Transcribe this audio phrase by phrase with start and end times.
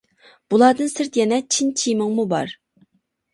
[0.53, 2.57] بۇلاردىن سىرت يەنە چىن چىمىڭمۇ بار.